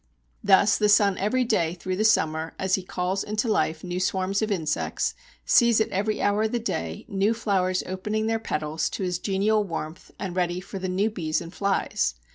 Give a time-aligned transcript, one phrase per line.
[0.43, 4.41] Thus the sun every day through the summer, as he calls into life new swarms
[4.41, 5.13] of insects,
[5.45, 9.63] sees at every hour of the day new flowers opening their petals to his genial
[9.63, 12.15] warmth and ready for the new bees and flies.